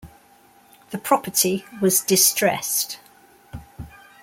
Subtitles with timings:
[0.89, 2.97] The property was distressed.